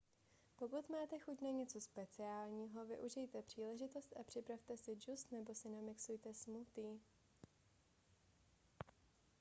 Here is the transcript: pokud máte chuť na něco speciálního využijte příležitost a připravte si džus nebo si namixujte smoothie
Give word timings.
pokud 0.55 0.89
máte 0.89 1.19
chuť 1.19 1.41
na 1.41 1.49
něco 1.49 1.81
speciálního 1.81 2.85
využijte 2.85 3.41
příležitost 3.41 4.13
a 4.19 4.23
připravte 4.23 4.77
si 4.77 4.95
džus 4.95 5.29
nebo 5.31 5.53
si 5.55 5.69
namixujte 5.69 6.33
smoothie 6.33 6.97